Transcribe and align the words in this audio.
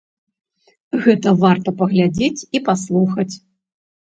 Гэта 1.03 1.33
варта 1.43 1.69
паглядзець 1.81 2.45
і 2.59 2.63
паслухаць. 2.71 3.31